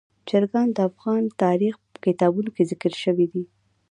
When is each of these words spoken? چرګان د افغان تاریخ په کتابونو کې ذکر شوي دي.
چرګان 0.29 0.67
د 0.73 0.77
افغان 0.89 1.23
تاریخ 1.43 1.75
په 1.91 1.97
کتابونو 2.05 2.49
کې 2.55 2.63
ذکر 2.71 2.93
شوي 3.03 3.27
دي. 3.33 3.43